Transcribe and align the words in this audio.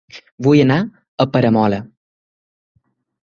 Vull 0.45 0.61
anar 0.63 0.77
a 0.85 1.27
Peramola 1.35 1.79